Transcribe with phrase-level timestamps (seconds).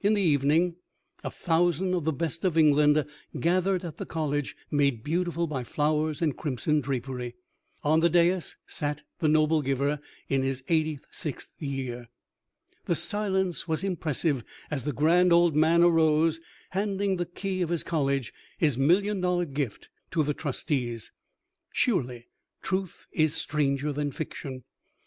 [0.00, 0.76] In the evening,
[1.22, 3.04] a thousand of the best of England
[3.38, 7.34] gathered at the college, made beautiful by flowers and crimson drapery.
[7.84, 10.00] On a dais sat the noble giver,
[10.30, 12.08] in his eighty sixth year.
[12.86, 16.40] The silence was impressive as the grand old man arose,
[16.70, 21.12] handing the key of his college, his million dollar gift, to the trustees.
[21.70, 22.28] Surely
[22.62, 24.64] truth is stranger than fiction!